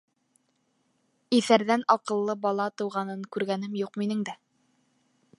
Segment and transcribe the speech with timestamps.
[1.39, 4.35] Иҫәрҙән аҡыллы бала тыуғанын күргәнем юҡ минең дә.